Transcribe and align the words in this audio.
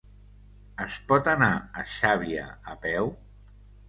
Es 0.85 0.95
pot 1.11 1.29
anar 1.33 1.49
a 1.57 1.83
Xàbia 1.97 2.47
a 2.73 2.79
peu? 2.87 3.13